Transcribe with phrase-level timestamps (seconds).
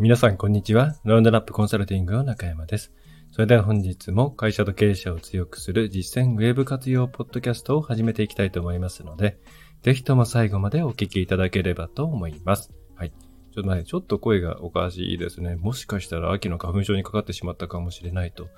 [0.00, 0.96] 皆さん、こんにちは。
[1.04, 2.92] ラウンドラップコンサルティングの中山です。
[3.30, 9.38] それでは本日も会社と経営者を強くする実践ウェブ活用ポッドキャストを始めていきたいと思いますので、
[9.82, 12.72] ぜひとも最後までお聞きいただければと思います。
[12.96, 13.12] はい。
[13.52, 15.54] ちょっとね、ちょっと声がおかしいですね。
[15.54, 18.48] もしかしたら秋の花粉症にかかってしまったかもしれないと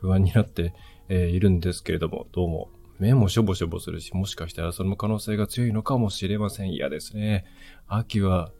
[0.00, 0.74] 不安になって、
[1.08, 2.68] えいるんですけれども、どうも
[2.98, 6.72] 目もしょぼしょぼするし、もしかしたらその可能性が強いのかもしれません。
[6.72, 7.44] 嫌ですね。
[7.86, 8.50] 秋は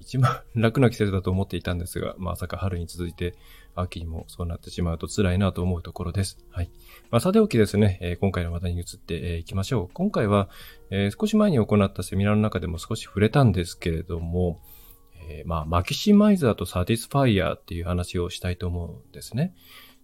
[0.00, 3.34] 一番 楽な季節だと思っていたんですが、まさか春に続いて
[3.74, 6.44] 秋にもそうなってしまうと辛いなと思うところです。
[6.50, 6.70] はい。
[7.10, 9.88] まあ、さておきですね、今回の話題に移ってい、きましょう。
[9.92, 10.48] 今回は、
[10.90, 14.60] えー少し前に行ったセミナーの中でも少し触れたんですけれども、
[15.28, 19.54] えまあ、マキシマイザーとサティスファイヤーっていう話をしたいと思うんですね。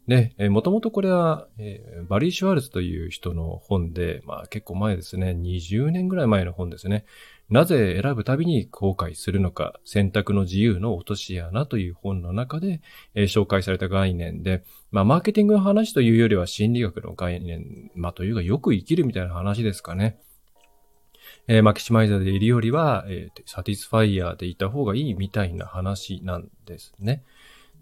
[0.06, 7.04] で、えー、もともとこれは、えーバリー・シュワルツという人の本で、まあ結構前ですね、20年ぐらい前の本ですね。
[7.48, 12.80] なぜ選ぶたびに後悔するのか、選択の自由の落とし穴という本の中で、
[13.14, 20.18] えー紹介された概念で、まあマーケティングの話というよりは心理学の概念、まあというかよく生きるみたいな話ですかね。
[21.46, 27.22] えーマキシマイザーでいるよりは、えーサティスファイヤーでいた方がいいみたいな話なんですね。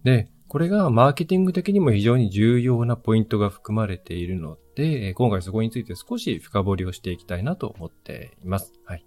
[0.02, 8.74] で、これがマーケティング的にも非常に重要なポイントが含まれているので、今回そこについて少し深掘りをしていきたいなと思っています。
[8.84, 9.04] はい。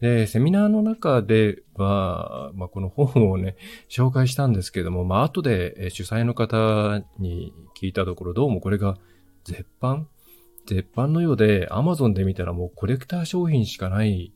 [0.00, 3.56] で、セミナーの中では、まあ、この本をね、
[3.88, 8.98] 紹介したんですけども、まあ、後で主催の方に聞いたところ、どうもこれが
[9.44, 10.08] 絶版？
[10.66, 14.32] 絶版のようで、Amazon で見たらもうコレクター商品しかない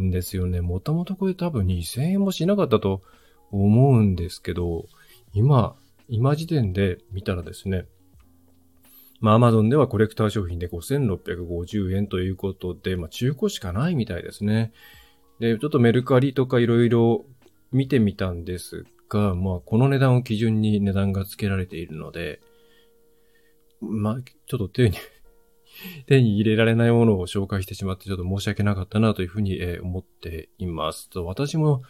[0.00, 0.60] んですよね。
[0.60, 3.02] もともとこれ多分2000円もしなかったと
[3.50, 4.86] 思うんですけど、
[5.32, 5.74] 今、
[6.08, 7.86] 今時点で見たらですね、
[9.22, 14.72] まあ Amazon ではコレクター商品で5650円ということで、まあ中古しかないみたいですね。
[15.38, 17.24] で、ちょっとメルカリとかいろいろ
[17.70, 22.40] 見てみたんですが、まあこの値段を基準に値段が付けられているので、
[23.80, 24.96] まあちょっと手に、
[26.06, 31.08] 手に入れられないものを紹介してしまってちょっと申し訳なかったなというふうに思っています。
[31.08, 31.82] と私も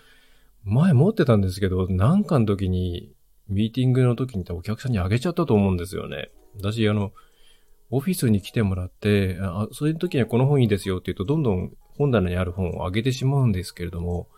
[0.64, 3.14] 前持ってたんですけど、なんかの時に、
[3.48, 6.30] ミーティングの時にお客さんにあげちゃったと思うんですよね。
[6.56, 7.12] 私、あの、
[7.90, 14.28] オフィスに来てもらって、あ、そういう時にはこの本いいですよって言うと、どんどん本棚にある本をあげてしまうんですけれども、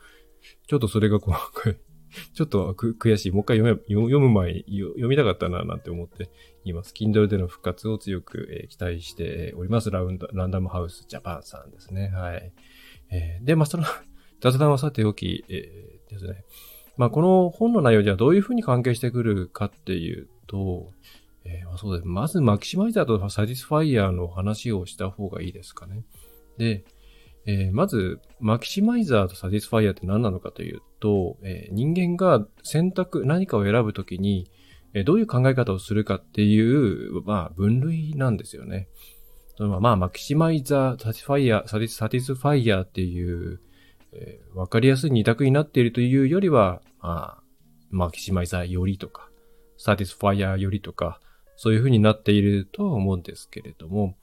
[0.67, 1.77] ちょっとそれがこう、
[2.35, 3.31] ちょっと悔しい。
[3.33, 6.31] もう一回読め読む前に読みたかったななんて思って
[6.65, 6.93] います。
[6.95, 9.91] Kindle での復活を強く、えー期待しております。
[9.91, 12.09] ラウンド、ランダムハウスジャパンさんですね。
[12.09, 12.53] はい。
[13.11, 13.85] えーで、まあ、その
[14.41, 16.45] 雑談はさておき、えーですね。
[16.97, 20.93] まあ、この本の内容ではどういうふうに関係してくるかっていうと、
[21.45, 22.09] えーま、そうです。
[22.09, 26.05] まず、マキシマイザーとサティスファイヤーの話をした方がいいですかね。
[26.59, 26.85] で、
[27.47, 34.51] えーまず、マキシマイザーとサティスファイヤーって何なのかというと、えー人間が選択、何かを選ぶときに、
[34.95, 38.89] えーどういう考え方をするかっていう、まあ、分類なんですよね。
[39.57, 43.61] そのまあ、マキシマイザー、サティスファイヤー、サティスファイヤーっていう、
[44.13, 47.43] えーわかりやすい二択になっているというよりは、まあ、
[47.91, 49.29] マキシマイザーよりとか、
[49.77, 51.21] サティスファイヤーよりとか、
[51.57, 54.17] そういう風になっているとは思うんですけれども、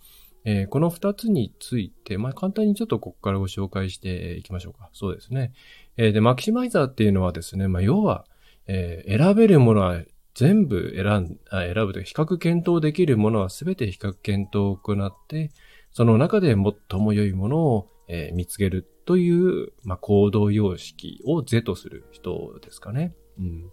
[0.44, 4.90] えーこの二つについて、まあ、簡単にちょっとここからご紹介していきましょうか。
[4.94, 5.54] そうですね。
[5.98, 8.26] えーで、マキシマイザーっていうのはですね、まあ、要は、
[8.68, 10.02] えー選べるものは
[10.34, 15.52] 全部選ん、あ選ぶというか比較検討できるものは全て比較検討を行って、
[15.92, 23.14] その中で最も良いものを、えー見つけるという、まあ、行動様式を是とする人ですかね。
[23.40, 23.72] うん。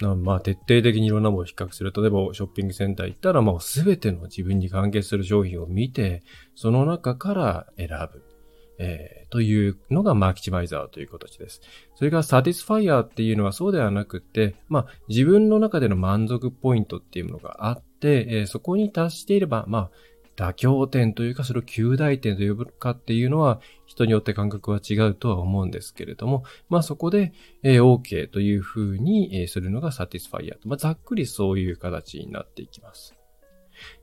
[0.00, 1.92] まあ、徹底的にいろんなものを比較する。
[1.96, 6.22] 例えば、ショッピングセンター行ったら、まあ、すべての自分に関係する商品を見て、
[6.54, 8.22] その中から選ぶ。
[8.78, 11.60] えーというのがマキシマイザーという形です。
[11.94, 19.90] それからサティスファイヤーっていうのはそうではなくて、まあ自分の中での満足ポイントっていうものがあって、えーそこに達していれば、まあ
[20.36, 30.68] 妥協点というかそれを及第点と呼ぶかっていうのは人によって感覚は違うとは思うんですけれども、まあそこで、えー OK というふうに、えーするのがサティスファイヤーと。
[30.68, 33.14] まあざっくりそういう形になっていきます。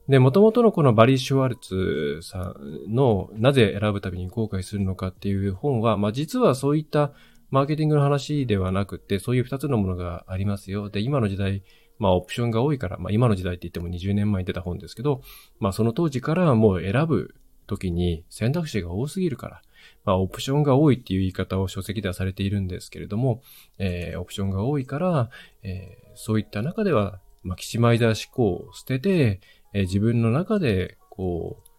[0.08, 7.12] で、元々のこのバリー・シュワルツさんのなぜ選ぶたびに後悔するのかっていう本は、まあ実はそういった
[7.52, 10.90] マーケティングの話ではなくて、そういう二つのものがありますよ。
[10.90, 11.64] で、今の時代、
[12.04, 15.22] まあオプションが多いから、まあ今の時代って言っても20年前に出た本ですけど、
[15.62, 17.34] まあその当時からもう選ぶ
[17.66, 19.62] 時に選択肢が多すぎるから、
[20.04, 23.42] まあオプションが多いっていう言い方を書籍ではされているんですけれども、
[23.78, 25.30] えーオプションが多いから、
[25.64, 29.40] えーそういった中では、マキシマイザー思考を捨てて、
[29.74, 31.70] えー自分の中で、こう、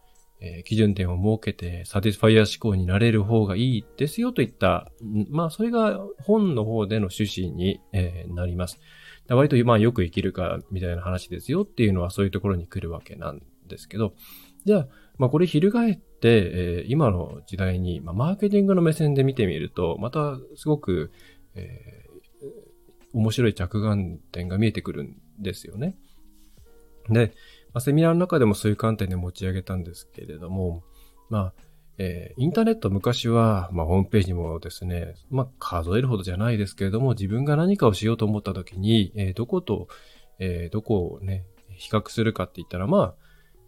[0.41, 4.91] えー、基準点を設けて、サティスファイア思考になれる方がいいですよといった、
[5.31, 8.81] まあ、それが本の方での趣旨に、えー、なります。
[9.29, 14.15] 割と、まあ、よく生きるか、みたいな話ですよっていうのはそういうところに来るわけなんですけど、
[14.65, 14.89] じゃあ、
[15.19, 21.13] まあ、これ翻って、えー、今の時代に、まあ、マーケティングの目線で見てみると、また、すごく、
[21.55, 25.97] えー、面白い着眼点が見えてくるんですよね。
[27.09, 27.33] で、
[27.73, 30.83] まあ、セミナーの中でもそういう観点で持ち上げたんですけれども、
[31.31, 31.64] まあ、
[31.99, 39.89] えー、インターネット昔は、まあ、ホームページもですね、まあ、数えるほどじゃないですけれども、自分が何かをしようと思った時に、えー、どこと、
[40.39, 43.15] えー、どこをね、比較するかって言ったら、まあ、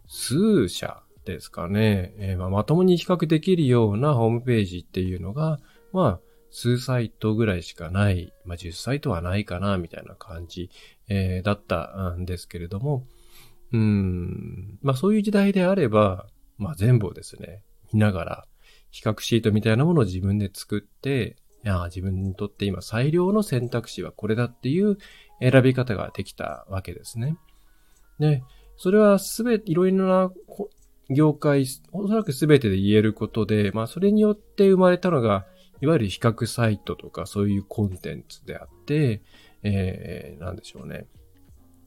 [0.07, 5.59] 数社ですかね、えーまあ、まともに比較できるようなホームページっていうのが、
[5.91, 6.19] まあ、
[6.49, 10.69] 数サイトぐらいしかない、まあ、10サイトはないかな、みたいな感じ、
[11.09, 13.05] えー、だったんですけれども、
[13.73, 16.27] うん、まあそういう時代であれば、
[16.57, 18.47] まあ全部をですね、見ながら、
[18.91, 24.97] 比較シートみたいなものを自分で作って、いや、自分にとって今最良の選択肢はこれだっていう
[25.41, 27.37] 選び方ができたわけですね。
[28.19, 28.43] で、
[28.77, 30.31] それはすべて、いろいろな
[31.09, 35.45] 業界、おそらくすべてで言えることで、まあそれによって生まれたのが、
[35.81, 39.21] いわゆる比較サイトとかそういうコンテンツであって、
[39.63, 41.07] えー、なんでしょうね。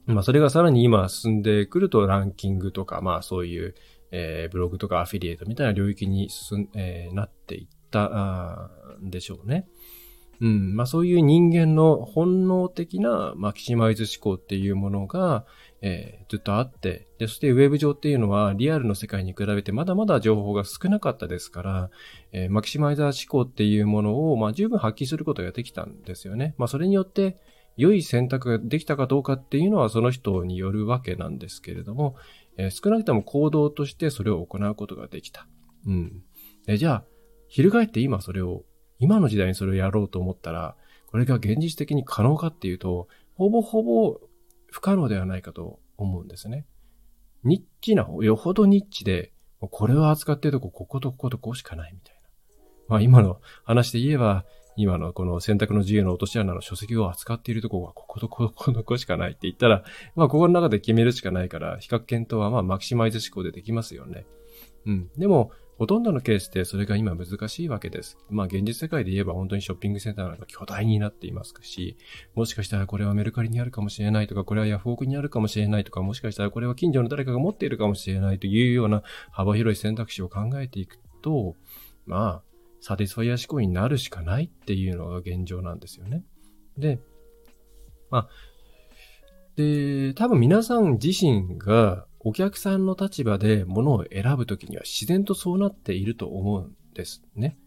[0.06, 3.74] まあそれがさらに今進んでくるとランキングとか、まあそういう、
[4.12, 8.70] えー、ブログとかアフィリエイトみたいな領域に進ん、えー、なっていった
[9.00, 9.66] んでしょうね。
[10.40, 10.74] うん。
[10.74, 15.44] まあそういう人間の本能的なマキシマイズ思考っていうものが、
[15.82, 21.90] えー、ずっとあって、で、そしてウェブ上っていうのはリアルの世界に比べてまだまだ情報が少なかったですから、
[22.32, 26.54] えー、マキシマイザー思考っていうものを、まあ十分発揮することができたんですよね。
[26.56, 27.36] まあそれによって、
[27.76, 32.16] 良い選択ができたかどうかっていうのはその人によるわけなんですけれども、
[32.56, 35.46] えー、少なくとも行動としてそれを行うことができた。
[35.86, 36.22] うん。
[36.66, 37.04] えじゃあ、
[37.48, 38.64] 翻って今それを、
[38.98, 40.76] 今の時代にそれをやろうと思ったら、
[41.06, 44.20] これが現実的に可能かっていうと、ほぼほぼ
[44.70, 46.66] 不可能ではないかと思うんですね。
[47.42, 52.20] ニッチな、よほどニッチで、これを扱ってるとこ、こことこことこうしかないみたいな。
[52.88, 54.44] まあ今の話で言えば、
[54.80, 59.84] 今のこの選択の自由の落とし穴の書籍を扱っているところがこことここのこしかないって言ったら、
[60.16, 64.26] まあここの中で決めるしかないから、比較検討はまあマキシマイズ思考でできますよね。
[64.86, 65.10] うん。
[65.18, 68.18] でも、ほとんどのケースでそれが今難しいわけです。
[68.28, 71.96] まあ現実世界で言えば本当にショッピングセンターなんか巨大になっていますし、
[72.34, 81.56] もしかしたらこれはメルカリにあるかもしれないとか、これはヤフオクにあるかもしれないとか、もしかしたらこれは近所の誰かが持っているかもしれないというような幅広い選択肢を考えていくと、
[82.04, 82.49] まあ、
[82.80, 86.24] サティスファイア思考になるしかないっていうのが現状なんですよね。
[86.78, 87.00] で、
[88.10, 88.28] まあ、
[89.56, 97.58] で、多分皆さん自身がお客さんの立場で物を選ぶときには自然とそうなっていると思うんですね。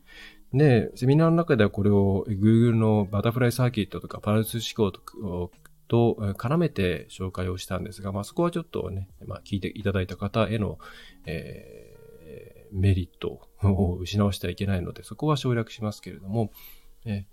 [0.54, 5.51] で、セミナーの中ではこれを Google のバタフライサーキットとかパルス思考と
[5.88, 10.80] と絡めて紹介をしたんですが、まあそこはちょっとね、まあ聞いていただいた方への、
[11.25, 11.82] え
[12.74, 16.52] メリットを失わしてはいけないので、そこは省略しますけれども、
[17.06, 17.25] え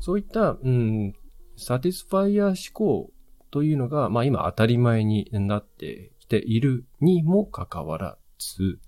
[0.00, 1.14] そういった、うん、
[1.56, 3.10] サティスファイア思考
[3.50, 8.78] というのが、まあ今当たり前になってきているにもかかわらず、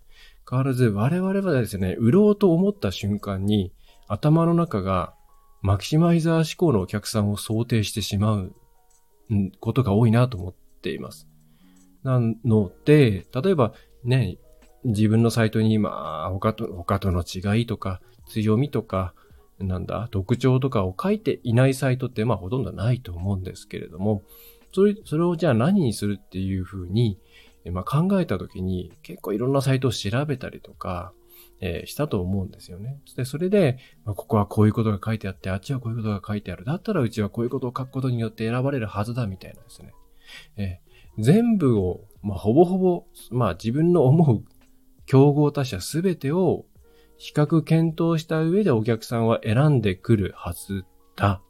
[0.49, 3.73] 変わらず我々はですね、売ろうと思った瞬間に
[4.09, 5.15] 頭の中が
[5.63, 8.55] マキシマイザー思考のお客さんを想定してしまう
[9.61, 11.29] ことが多いなと思っています。
[12.03, 13.75] なので、例えば
[14.05, 14.39] ね、
[14.85, 19.15] 自分のサイトに今、他と、他との違いとか、強みとか、
[19.59, 24.23] なんだ、特徴とかを書いていないサイトって、まあほとんどないと思うんですけれども、
[24.73, 27.19] それ、それをじゃあ何にするっていうふうに、
[27.71, 31.13] まあ考えたときに、結構いろんなサイトを調べたりとか、
[31.61, 32.99] えー、したと思うんですよね。
[33.17, 36.65] で、それで、まあ、ここはこういうことが書いてあって、あっちはこういうことが書いてある。
[36.65, 39.93] だったらうちはこういうことを書くことによって選ばれるはずだ、みたいなですね。
[40.57, 44.45] えー、全部を、まあ、ほぼほぼ、まあ、自分の思う
[45.11, 46.67] 競合他社すべてを
[47.17, 50.85] 比較検討した上でお客さんは選んでくるはず
[51.17, 51.43] だ。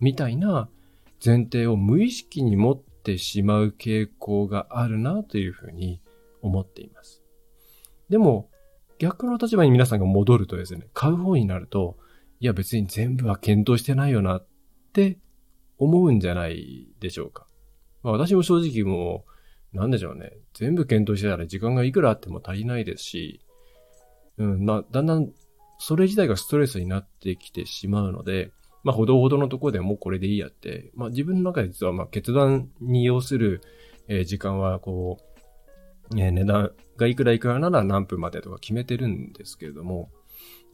[0.00, 0.68] みたいな
[1.24, 6.02] 前提を無意識に持ってしまう傾向があるなというふうに
[6.42, 7.22] 思っています。
[8.08, 8.50] でも、
[8.98, 11.98] 逆の立場に皆さんが戻るとですね、買う方になると、
[12.40, 14.46] いや別に全部は検討してないよなっ
[14.92, 15.20] て
[15.78, 17.46] 思うんじゃないでしょうか。
[18.02, 19.30] まあ、私も正直もう、
[19.72, 20.32] なんでしょうね。
[20.54, 23.40] 全部検討してたら時間がいくらあっても足りないですし、
[24.38, 25.30] うん、まあ、だんだん、
[25.78, 28.50] それ自体がストレスになってきてしまうので、
[28.84, 33.60] まあ、ほどほどのところでもうこれでいいやって、まあ、自分の中で実は、まあ、決断に要する、
[34.08, 40.10] えー、時間は、こう、えー、値段がいくらいくらなら何分までとか決めてるんですけれども、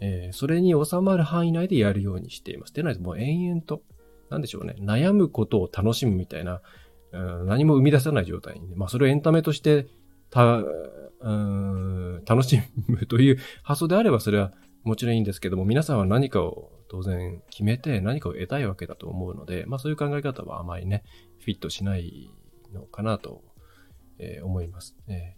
[0.01, 2.75] えー、それに収まる範囲内でやるようにしています。
[2.75, 3.83] でないともう延々と、
[4.31, 6.63] なんでしょうね、悩むことを楽しむみたいな、
[7.47, 9.87] 何も生み出さない状態に、まあそれをエンタメとして
[10.31, 10.63] た、
[11.21, 14.53] うん、楽しむという発想であればそれは
[14.83, 21.03] もちろんいいんですけども、皆さんは何かを当然決めて何かを得たいわけだと思うので、まあそういう考え方はあまりね、
[21.41, 22.31] フィットしない
[22.73, 23.43] のかなと、
[24.19, 24.97] えー、思います。
[25.09, 25.37] え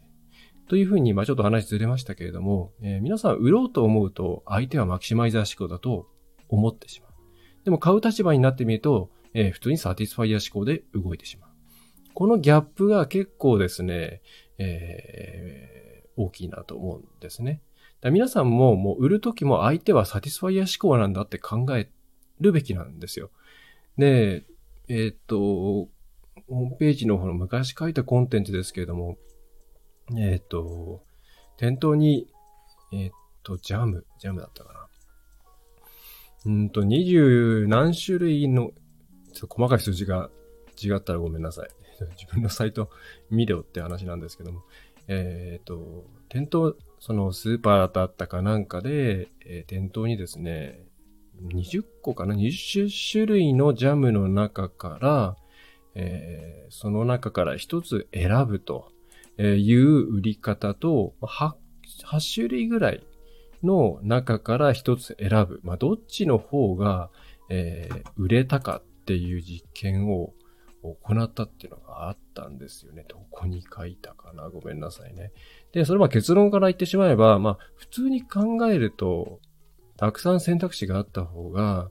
[0.67, 6.09] ー、というふうに、まあちょっと話ずれましたけれども、えー、皆さん売ろうと思うと相手はマキシマイザー思考だと
[6.49, 7.11] 思ってしまう。
[7.65, 11.46] でも買う立場になってみると、えー、普通にサティスファイア思考で動いてしまう。
[12.17, 14.23] このギャップが結構ですね、
[14.57, 17.61] えー、大きいなと思うんですね。
[18.11, 21.91] 皆さんももう売るときも相手はサティスファイア思考なんだって考え
[22.41, 23.31] るべきなんですよ。
[23.99, 24.47] で、
[24.89, 29.19] えー、っと、ホームページの方の昔書いたコンテンツですけれども、
[30.17, 31.05] えー、っと、
[31.59, 32.29] 店頭に、
[32.95, 34.89] えー、っと、ジャム、ジャムだったかな。
[36.47, 38.73] うんと、二十何種類の、
[39.35, 40.31] ちょっと細かい数字が
[40.83, 41.69] 違ったらごめんなさい。
[42.05, 42.91] 自分のサイト
[43.31, 44.63] 見ろって話なんですけども、
[45.09, 50.85] えっ、と、店頭、そのスーパーだったかなんかで、えー、店頭にですね、
[51.45, 55.37] 20個かな ?20 種類のジャムの中から、
[55.95, 58.91] えー、その中から一つ選ぶと
[59.39, 61.55] いう売り方と、8,
[62.05, 63.07] 8種類ぐらい
[63.63, 65.61] の中から一つ選ぶ。
[65.63, 67.11] まあ、どっちの方が、
[67.49, 70.33] えー、売れたかっていう実験を
[70.83, 73.05] 行ったっていうのがあったんですよね。
[73.09, 74.49] どこに書いたかな？
[74.51, 75.33] ごめんなさいね。
[75.73, 79.41] で、それは結論から言ってしまえば、まあ、普通に考えると、
[79.97, 81.91] たくさん選択肢があった方が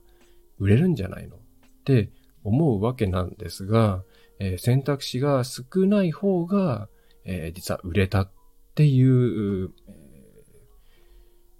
[0.58, 1.36] 売れるんじゃないの？
[1.36, 1.38] っ
[1.84, 2.10] て
[2.44, 4.02] 思うわけなんですが、
[4.38, 6.88] えー、選択肢が少ない方が、
[7.24, 8.30] えー、実は売れたっ
[8.74, 10.02] ていう、えー、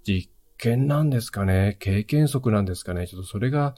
[0.05, 1.77] 実験なんですかね？
[1.79, 3.07] 経験則なんですかね？
[3.07, 3.75] ちょっとそれが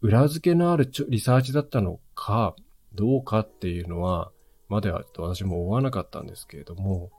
[0.00, 2.56] 裏付けのあるリサーチだったのか、
[2.94, 4.32] どうかっていうのは、
[4.68, 7.10] までは私も思わなかったんですけれども、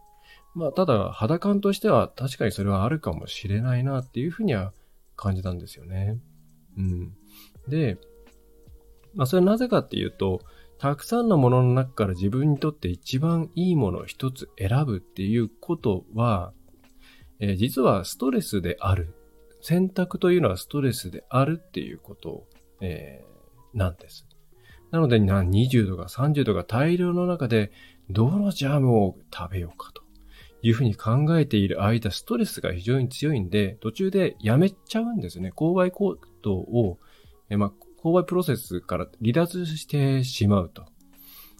[0.53, 4.73] まあ、ただ、肌感としては確かにそれはあるかもしれないなっていうふうには
[5.15, 6.19] 感じたんですよね。
[6.77, 7.13] うん。
[7.69, 7.97] で、
[9.15, 10.41] まあ、それはなぜかっていうと、
[10.79, 16.51] たくさんのものの中から自分にとって一番いいものを一つ選ぶっていうことは、
[17.39, 19.15] えー、実はストレスである。
[19.61, 22.47] 選択というのはストレスであるっていうこと
[22.81, 24.28] えー、なんです。
[24.91, 27.71] なので、20度か30度か大量の中で、
[28.09, 30.01] どのジャムを食べようかと
[30.61, 35.51] いうふうに考えている間、ストレスが非常に強いんで、途中でやめちゃうんですね。
[35.55, 36.97] 購買行動を、
[37.49, 37.71] まあ、
[38.03, 40.85] 購買プロセスから離脱してしまうと。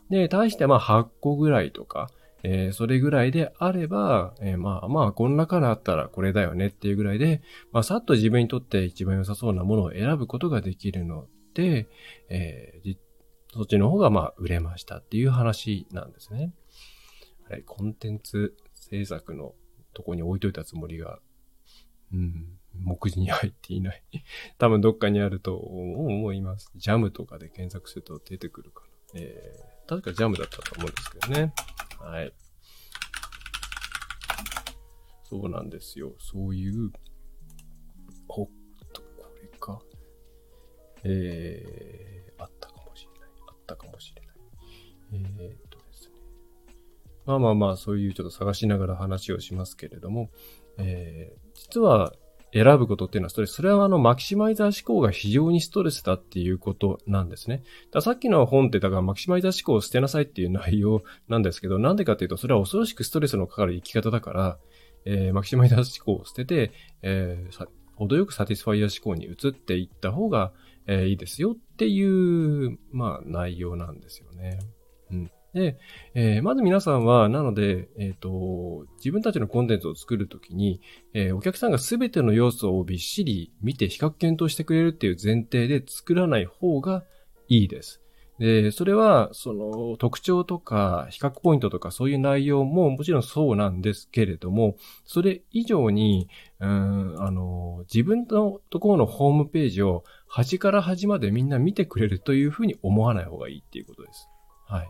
[0.10, 2.10] で、対してまあ8個ぐらいとか、
[2.44, 11.88] えー、それぐらいであれば、えー、まあまあ、この中だったらこれだよねっていうぐらいで、まあ、さっと自分にとって一番良さそうなものを選ぶことができるので、
[12.30, 12.98] えー、
[13.54, 16.54] そっちの方がまあ、売れましたっていう話なんですね。
[17.50, 19.56] はい、コンテンツ制作の
[19.94, 21.20] とこに置いといたつもりが、
[22.14, 24.04] うん、目次に入っていない。
[24.60, 26.72] 多分どっかにあると思います。
[26.76, 28.90] ジャムとかで検索すると出てくるかな。
[29.16, 31.54] えー、確かジャムだったと思うんですけどね。
[32.00, 32.34] はい。
[35.24, 36.16] そうなんですよ。
[36.20, 36.92] そういう、
[38.28, 38.50] おっ
[38.94, 39.08] と、こ
[39.42, 39.82] れか。
[41.04, 42.09] えー、
[43.74, 45.26] ったかもしれない。
[45.40, 46.16] えー、っとですね。
[47.26, 50.30] まあまあまあ、そういうちょっと探しながら話をしますけれども、
[50.78, 52.14] えー、実は、
[52.52, 53.54] 選ぶことっていうのはストレス。
[53.54, 57.62] それはあの、マキシマイザー思考が非常にストレスだっていうことなんですね。
[57.92, 64.58] ださっきの本ってだからマキシマイザー思考を捨てなさいっていう内容なんですけど、なんでかっていうと、それは恐ろしくストレスのかかる生き方だから、
[65.06, 66.72] えー、マキシマイザー思考を捨てて、
[67.04, 70.52] えー、程よくサティスファイア思考に移っていった方が、
[70.88, 74.60] えー、いいですよっっていう、まあ、内容なんですよね。
[75.12, 75.32] うん。
[75.54, 75.80] で、
[76.14, 80.82] えー、まず皆さんは、なので、えっ、ー、と、自分たちのコンテンツを作るときに、
[81.14, 87.06] えー、お客さんが全ての要素をびっしり見て比較検討してくれるっていう前提で作らない方が
[87.48, 88.02] いいです。
[88.40, 96.30] で、それは、その特徴とか比較ポイントとかそういう内容ももちろんそうなんですけれども、それ以上に、
[96.62, 104.30] うん、あの、自分のところのホームページを端から端までみんな見てくれるというふうに思わない方がいいっていうことです。
[104.68, 104.90] はい。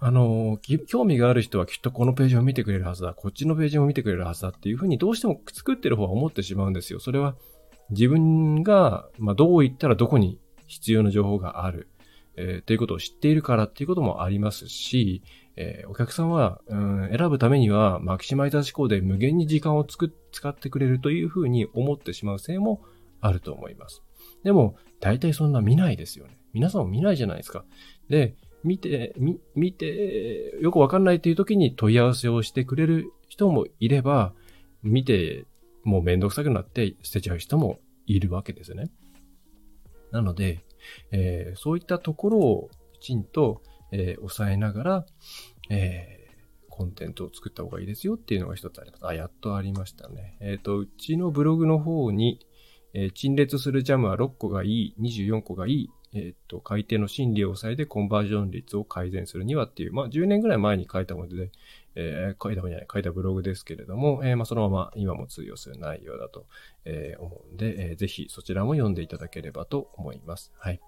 [0.00, 7.00] あの、興味がある人はきっとこのページを見てくれるはずだ、こっちのページも見てくれるはずだっていうふうにどうしても作ってる方は思ってしまうんですよ。
[7.00, 7.36] それは
[7.90, 11.88] 自分が、まあ、どう言ったらどこに必要な情報がある、
[12.40, 15.22] えー、ということを知っているからっていうこともありますし、
[15.56, 22.80] えー、お客さんは、うん、選ぶためにはマキシマイザー思考で無限に時間をつく使ってくれるというふうに思ってしまうせいも
[23.20, 24.04] あると思います。
[24.44, 26.38] でも、大体そんな見ないですよね。
[26.52, 27.64] 皆さんも見ないじゃないですか。
[28.08, 34.32] で、見て、見、見て、よくわかんないっていう時に問い合わせをしてくれる人もいれば、
[34.84, 35.44] 見て、
[35.82, 38.90] もうめんどくさくなって捨てちゃう人もいるわけですね。
[40.12, 40.64] なので、
[41.12, 45.06] えー、そういったところをきちんと、えー、抑えながら、
[45.70, 49.06] えー、コンテンツを作った方がいいですよっていうのが一つあります。
[49.06, 50.36] あ、やっとありましたね。
[50.40, 52.40] えっ、と、うちのブログの方に、
[52.94, 61.50] え陳列するジャムは6個がいい、24個がいい、えっ、と、買い手の心理を抑えてコンバージョン率を改善するにはっていう、まあ、10年ぐらい前に書いたもので、
[61.94, 66.46] えー、書いたものじゃない、書いたブログですけれども、えー、まあ、そのまま今も通用する内容だと、
[66.84, 70.52] えー、思うんで、えー、ぜひそちらも読んでいただければと思います。
[70.58, 70.80] はい。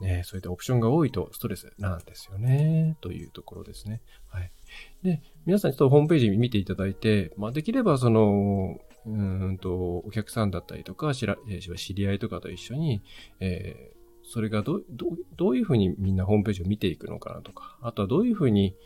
[0.00, 4.00] ね、そういったオプションが多いとストレスなんですよね、というところですね。
[4.28, 4.50] はい。
[5.02, 11.36] で、皆さんちょっとホームページ見ていただいて、まあ、できればその、うんと、お客さんだったりとか、知ら、
[11.76, 13.02] 知り合いとかと一緒に、
[13.40, 18.76] えー、それがど、ど、どういうふうにみんなホームページを見ていくのかなとか、あとはどういうふうに、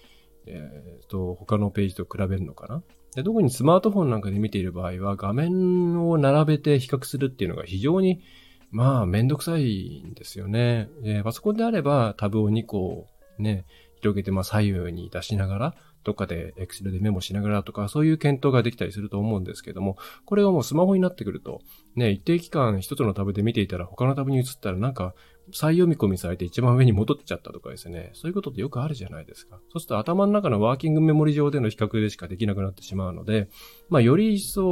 [0.46, 2.82] えっ、ー、と、他のページと比べるのかな？
[3.14, 8.22] で特にスマートフォンなんかで見ている場合は、画面を並べて比較するっていうのが非常に、
[8.70, 10.88] まあ、めんどくさいんですよね。
[11.04, 13.06] えパソコンであれば、タブを2個
[13.38, 13.64] ね、
[14.00, 15.74] 広げて、まあ、左右に出しながら、
[16.04, 19.96] どっかで Excel でメモしながらとか、そういう検討ができたりすると思うんですけども、
[20.26, 21.62] これがもうスマホになってくると、
[21.96, 25.14] ね、一定期間一つのタブで見ていたら他のタブに移ったらなんか
[25.52, 28.10] 再読み込みされて一番上に戻ってちゃったとかですね。
[28.14, 29.58] そういうことってよくあるじゃないですか。
[29.70, 33.48] そうすると頭の中のワーキングメモリ上での比較でしかできなくなってしまうので、
[33.88, 34.66] まあより一層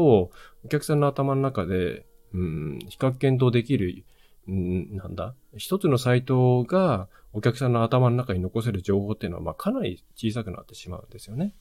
[0.64, 4.04] お客さんの頭の中で、うん、比較検討できる
[4.48, 5.34] うんなんだ？
[5.56, 11.54] 一つのサイトがお客さんの頭の中に残せる情報っていうのは、まあ、かなり小さくなってしまうんですよね。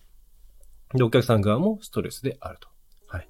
[0.95, 2.69] で、お客さん側もストレスであると。
[3.07, 3.29] はい。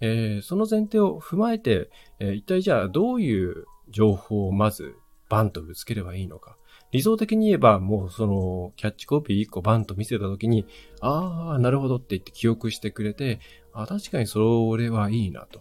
[0.00, 4.96] えー、その前提を踏まえて、えー、一体じゃあどういう情報をまず
[5.28, 6.56] バンとぶつければいいのか。
[6.90, 10.66] 理想的に言えば、もうその、キャッチコピー1個バンと見せたときに、
[11.00, 13.40] ああ、なるほどって言って記憶してくれて、
[13.72, 15.60] あ確かにそれはいいなと。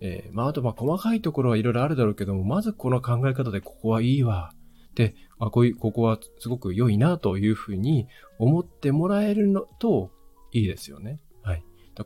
[0.00, 4.52] えー、まあ、あと、まあ、細かいところはいろいろあるだろうけども、まずこの考え方でここはいいわ。
[4.94, 10.10] で、あ、こういう、ここはすごく良いなというふうに思ってもらえるのと
[10.52, 11.20] いいですよね。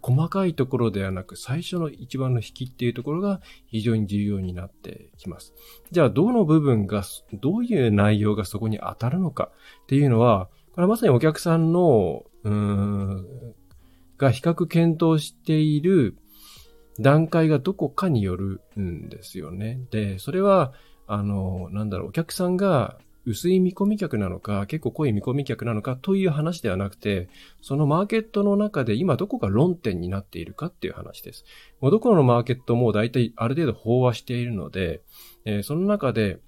[0.03, 5.55] 細かいところではなく、最初の一番の引きっていうところが非常に重要になってきます。
[5.91, 9.51] じゃあ、どの部分が、どういう内容がそこに当たるのか
[9.85, 13.27] っていうのは、これはまさにお客さんの、うーん、
[14.19, 16.17] が比較検討している
[16.99, 19.81] 段階がどこかによるんですよね。
[19.91, 20.73] で、それは、
[21.07, 27.29] あの、なんだろう、お客さんが薄い見込み客なのか、結構濃い見込み客なのかという話ではなくて、
[27.61, 31.45] そのマーケットの中で今どこが論点になっているかっていう話です。
[31.81, 35.03] もうどこのマーケットも大体ある程度飽和しているので、
[35.45, 36.39] えー、その中で、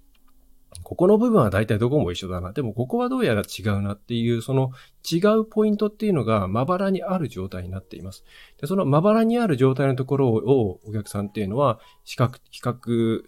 [0.85, 2.53] ここの部分は大体どこも一緒だな。
[2.53, 4.71] でもここはどうやら違うなっていう、その
[5.11, 8.25] 違うポイントっていうのがまばらにある状態になっています。
[8.61, 13.23] で、そのまばらにある状態のところをお客さんっていうのは比較、比較、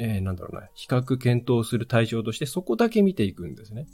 [0.00, 3.86] えー、なんだろうな、比較検討する対象としてそこだけ見ていくんですね。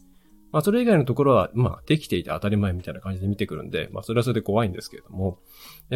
[0.53, 5.41] まあ、それ以外のところは、まあ、できていて当たり前みたいな感じで見てくるんで、まあ、それはそれで怖いんですけれども、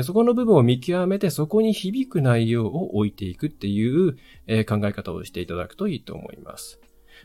[0.03, 4.17] そこの部分を見極めて、そこに響く内容を置いていくっていう、
[4.49, 6.81] え考え方をしていただくといいと思います。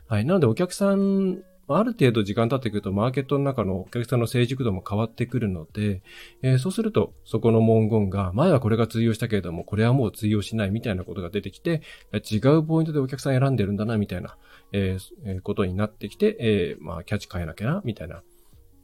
[0.08, 0.26] はい。
[0.26, 6.01] なので、お客さんある程度時間経ってくると、マーケットの中のお客さんの成熟度も変わってくるので、
[6.43, 11.82] えー、そうすると、そこの文言が、前はこれが通用したけれども、これはもう通用しないみたいなことが出てきて、
[12.13, 14.38] 違うポイントでお客さん選んでるんだな、みたいな、
[14.73, 18.21] えー、ことになってきて、えー、まあ、キャッチ変えなきゃな、みたいな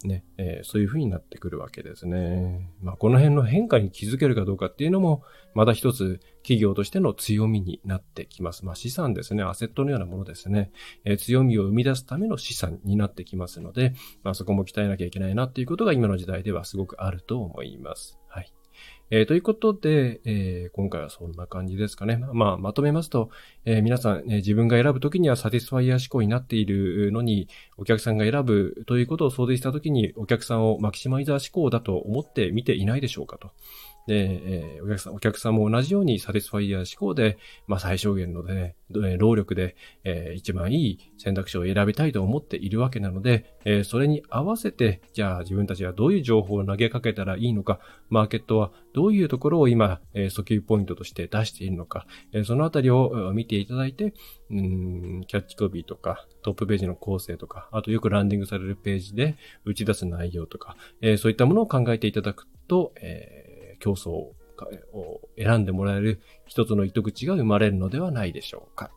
[0.08, 2.70] ね、えー、そういう風になってくるわけですね。
[2.82, 8.66] まあ、この辺の変化に気づけるかどうかっていうのも、また一つ企業としての強みになってきます。
[8.66, 9.44] まあ、資産ですね。
[9.44, 10.72] アセットのようなものですね。
[11.06, 18.21] えー、強みを生み出すための資産になってきますので、まあ、そこも鍛えなきゃいけないなっていうことが今の時代ではすごくあると思います。
[19.14, 22.16] えー、ということで、えー、今回はそんな感じですかね。
[22.16, 23.30] まあ、まとめますと、
[23.66, 33.52] えー、皆さん、え自分が選ぶときにはサティスファイア思考になっているのに、お客さんが選ぶということを想定したときに、お客さんをマキシマイザー思考だと思って見ていないでしょうかと。
[34.08, 37.38] で、えー、お客さん、お客さんも同じようにサティスファイヤー思考で、
[37.68, 38.76] まあ最小限のね、
[39.18, 54.14] 労力で、えー、一番いい選択肢を選びたいと思っているわけなので、えー、それに合わせて、じゃあ自分たちがどういう情報を投げかけたらいいのか、マーケットはどういうところを今、えー、訴求ポイントとして出しているのか、えー、そのあたりを見ていただいて、
[54.50, 63.41] うん、キャッチコピーとか、トップページの構成とか、あとよくランディングされるページで打ち出す内容とか、えー、そういったものを考えていただくと、えー、
[63.82, 64.34] 競争を
[65.38, 68.92] 選んでもらえる一つの糸口が生まれるのではないでしょうか。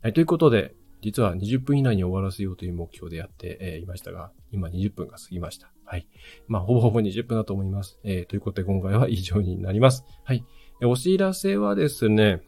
[0.00, 5.72] はい、ということで、実は20分以内に終わらせようという目標でやっていましたが、今20分が過ぎました。
[5.84, 6.06] はい。
[6.46, 7.98] まあ、ほぼほぼ20分だと思います。
[8.04, 10.04] えー、ということで今回は以上になります。
[10.24, 10.44] はい。
[10.84, 12.40] お知らせはですね、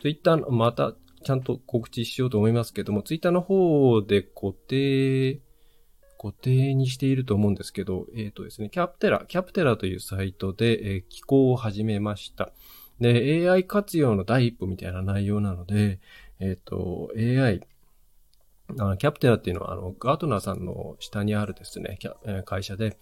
[0.00, 5.40] Twitter、またちゃんと告知しようと思いますけども、Twitter の方で固定、
[6.20, 12.52] 固定にしていると思うんですけど、えっ、ー、とですね、キャプテラ、キャプテラというサイトで、えー、寄稿を始めました。
[13.00, 15.98] で、AI 活用の第一歩みたいな内容なので、
[16.38, 17.66] えっ、ー、と、AI、
[18.78, 21.98] あのキャプテラっていうのは、あの、ガートナーさんの下にあるですね、
[22.44, 22.98] 会社で、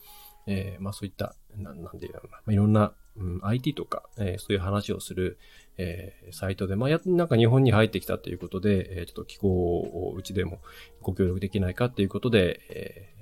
[0.46, 5.38] えー、まあそういった、ななんで言うのかな、まあ、いろんな、うん、IT とか、えー、そういう話をする、
[5.76, 10.60] えー、サイトで、まあ、や、なんか日本に入ってきたということで、えー、ちょっと気候をうちでも
[11.02, 13.14] ご協力できないかっていうことで、え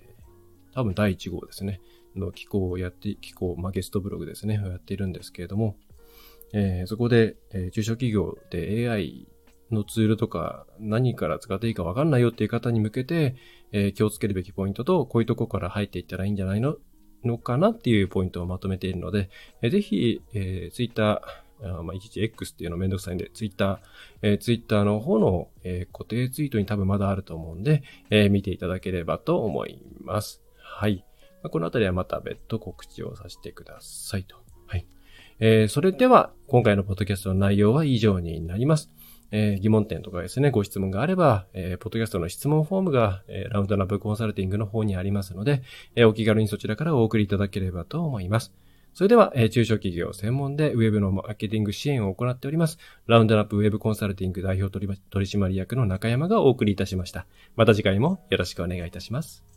[0.71, 1.81] ー、多分第1号ですね、
[2.15, 5.77] の気候をやって、気候、まあ、ゲストブログですね、をやっているんですけれども、
[6.53, 9.27] えー、そこで、えー、中小企業で AI
[9.71, 13.35] のツールとか何から使っていいかわかんないよっていう方に向けて、
[13.73, 16.77] えー、気をつけるべきポイントと、こういうとこから入っていったらいいんじゃないの
[17.27, 19.31] のかなっていうポイントをまとめているので、
[19.63, 21.23] えー、ぜひ、えー、Twitter、
[21.63, 23.79] あまあ、いちいち X っていうのめんどくさいんで、ツイッター、
[24.23, 30.43] えー、ツイッターの方の、えー、固定ツイートに多分まだあると思うんで、えー、見ていただければと思います。
[30.59, 31.05] はい。
[31.43, 34.37] まあ、このあたりはまた別途告知をさせてくださいと。
[34.67, 34.87] はい。
[35.39, 38.91] えー、それでは、今回のポッドキャストの内容は以上になります。
[39.31, 45.63] えー、疑問点とかですね、ご質問があれば、えー、ポッドキャストの質問フォームが、えー、ラウンドナップコンサルティングの方にありますので、
[45.95, 48.55] えー、お気軽にそちらからお送りいただければと思います。
[48.97, 54.87] それでは、え中小企業専門でウェブのマーケティング支援を行っております、ラウンドナップウェブコンサルティング代表取
[55.27, 57.27] 締役の中山がお送りいたしました。
[57.57, 59.56] また次回もよろしくお願いいたします。